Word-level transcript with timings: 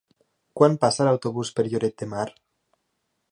Quan 0.59 0.77
passa 0.85 1.05
l'autobús 1.07 1.53
per 1.59 1.65
Lloret 1.73 1.99
de 2.03 2.07
Mar? 2.15 2.27